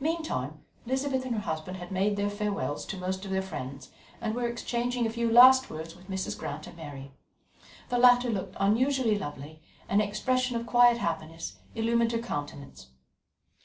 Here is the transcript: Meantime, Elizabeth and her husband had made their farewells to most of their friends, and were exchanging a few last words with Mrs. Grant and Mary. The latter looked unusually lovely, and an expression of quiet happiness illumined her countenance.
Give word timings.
Meantime, 0.00 0.64
Elizabeth 0.86 1.24
and 1.24 1.32
her 1.36 1.40
husband 1.40 1.76
had 1.76 1.92
made 1.92 2.16
their 2.16 2.28
farewells 2.28 2.84
to 2.84 2.96
most 2.96 3.24
of 3.24 3.30
their 3.30 3.40
friends, 3.40 3.92
and 4.20 4.34
were 4.34 4.48
exchanging 4.48 5.06
a 5.06 5.08
few 5.10 5.30
last 5.30 5.70
words 5.70 5.94
with 5.94 6.10
Mrs. 6.10 6.36
Grant 6.36 6.66
and 6.66 6.76
Mary. 6.76 7.12
The 7.88 7.98
latter 7.98 8.28
looked 8.28 8.56
unusually 8.58 9.16
lovely, 9.16 9.62
and 9.88 10.02
an 10.02 10.08
expression 10.08 10.56
of 10.56 10.66
quiet 10.66 10.98
happiness 10.98 11.60
illumined 11.76 12.10
her 12.10 12.18
countenance. 12.18 12.88